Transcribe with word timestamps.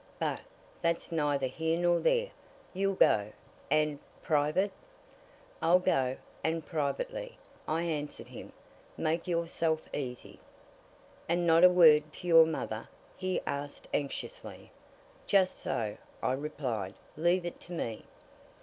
But 0.17 0.41
that's 0.81 1.11
neither 1.11 1.45
here 1.45 1.77
nor 1.77 1.99
there. 1.99 2.31
You'll 2.73 2.95
go? 2.95 3.31
And 3.69 3.99
private?" 4.23 4.71
"I'll 5.61 5.77
go 5.77 6.17
and 6.43 6.65
privately," 6.65 7.37
I 7.67 7.83
answered 7.83 8.29
him. 8.29 8.51
"Make 8.97 9.27
yourself 9.27 9.87
easy." 9.93 10.39
"And 11.29 11.45
not 11.45 11.63
a 11.63 11.69
word 11.69 12.11
to 12.13 12.27
your 12.27 12.47
mother?" 12.47 12.89
he 13.15 13.41
asked 13.45 13.87
anxiously. 13.93 14.71
"Just 15.27 15.59
so," 15.59 15.97
I 16.23 16.33
replied. 16.33 16.95
"Leave 17.15 17.45
it 17.45 17.59
to 17.61 17.71
me." 17.71 18.05